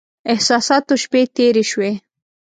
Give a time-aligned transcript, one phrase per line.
[0.33, 1.91] احساساتو شپې تېرې شوې.